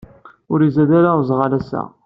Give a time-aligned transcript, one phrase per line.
[0.51, 1.81] Ur izad ara uẓɣal ass-a.